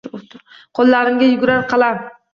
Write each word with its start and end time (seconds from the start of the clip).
Qo’llarimda 0.79 1.27
yugurar 1.29 1.71
qalam. 1.75 2.01